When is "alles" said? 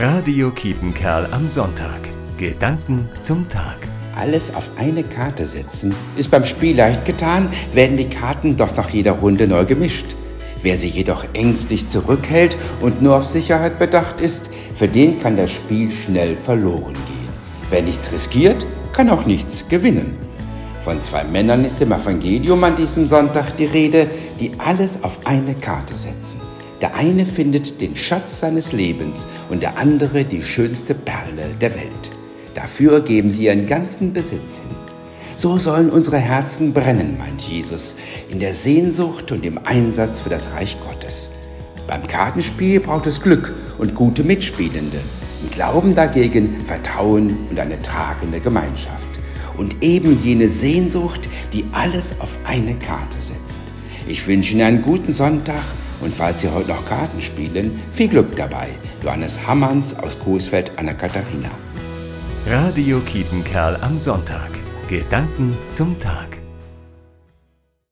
4.14-4.54, 24.58-25.02, 51.72-52.20